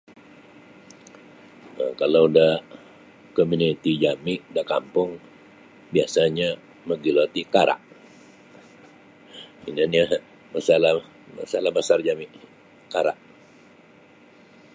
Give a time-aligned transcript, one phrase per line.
[1.81, 2.47] um Kalau da
[3.37, 5.11] komuniti jami' da kampung
[5.93, 6.49] biasanyo
[6.87, 7.77] mogilo ti kara'
[9.63, 10.05] um ino nio
[11.37, 12.29] masalah basar jami'
[12.93, 13.17] kara'.